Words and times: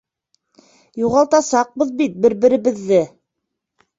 Юғалтасаҡбыҙ 1.01 1.91
бит 2.01 2.17
бер-беребеҙҙе!.. 2.23 3.01